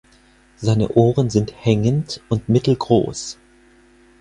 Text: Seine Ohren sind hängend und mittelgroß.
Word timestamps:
Seine 0.55 0.89
Ohren 0.95 1.29
sind 1.29 1.53
hängend 1.63 2.23
und 2.27 2.49
mittelgroß. 2.49 3.37